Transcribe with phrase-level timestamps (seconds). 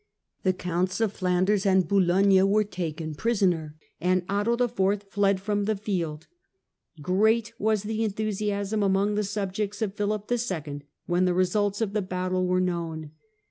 [0.41, 1.87] The Counts of Flanders July 27,' and
[2.33, 4.71] Boulogne were taken prisoner, and Otto IV.
[4.73, 6.27] fled 1214 £j.Qj^ ^Y\G field.
[7.03, 10.81] Great was the enthusiasm among the subjects of Philip II.
[11.05, 13.11] when the results of the battle were known.